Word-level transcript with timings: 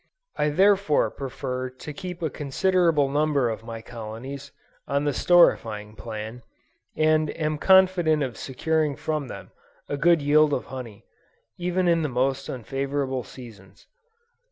I 0.35 0.49
therefore 0.49 1.11
prefer 1.11 1.69
to 1.69 1.93
keep 1.93 2.23
a 2.23 2.31
considerable 2.31 3.07
number 3.07 3.51
of 3.51 3.63
my 3.63 3.83
colonies, 3.83 4.51
on 4.87 5.03
the 5.03 5.11
storifying 5.13 5.95
plan, 5.95 6.41
and 6.97 7.29
am 7.39 7.59
confident 7.59 8.23
of 8.23 8.35
securing 8.35 8.95
from 8.95 9.27
them, 9.27 9.51
a 9.87 9.97
good 9.97 10.19
yield 10.19 10.53
of 10.53 10.65
honey, 10.73 11.05
even 11.59 11.87
in 11.87 12.01
the 12.01 12.09
most 12.09 12.49
unfavorable 12.49 13.21
seasons. 13.23 13.85